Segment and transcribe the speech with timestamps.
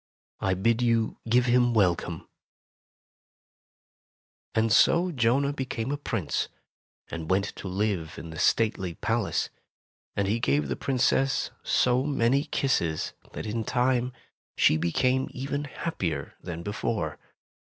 [0.39, 2.27] I bid you give him welcome,"
[4.55, 6.47] Tales of Modem Germany 73 And so Jonah became a prince
[7.11, 9.49] and went to live in the stately palace,
[10.15, 14.11] and he gave the Princess so many kisses that in time
[14.57, 17.19] she became even happier than before.